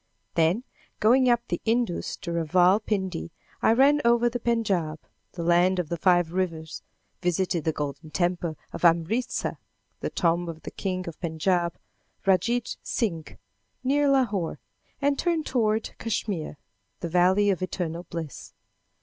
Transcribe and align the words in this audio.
Then, 0.33 0.63
going 0.99 1.29
up 1.29 1.47
the 1.47 1.61
Indus 1.63 2.17
to 2.21 2.31
Raval 2.31 2.83
Pindi, 2.83 3.29
I 3.61 3.71
ran 3.71 4.01
over 4.03 4.29
the 4.29 4.39
Pendjab 4.39 4.97
the 5.33 5.43
land 5.43 5.77
of 5.77 5.89
the 5.89 5.95
five 5.95 6.31
rivers; 6.31 6.81
visited 7.21 7.65
the 7.65 7.71
Golden 7.71 8.09
Temple 8.09 8.57
of 8.73 8.81
Amritsa 8.83 9.57
the 9.99 10.09
tomb 10.09 10.49
of 10.49 10.63
the 10.63 10.71
King 10.71 11.07
of 11.07 11.19
Pendjab, 11.19 11.73
Randjid 12.25 12.77
Singh, 12.81 13.37
near 13.83 14.09
Lahore; 14.09 14.57
and 14.99 15.19
turned 15.19 15.45
toward 15.45 15.91
Kachmyr, 15.99 16.55
"The 17.01 17.09
Valley 17.09 17.51
of 17.51 17.61
Eternal 17.61 18.07
Bliss." 18.09 18.53